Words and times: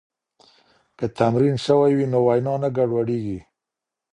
که 0.97 1.05
تمرین 1.17 1.55
سوی 1.65 1.91
وي 1.97 2.05
نو 2.13 2.19
وینا 2.27 2.55
نه 2.61 2.69
ګډوډېږي. 2.77 3.39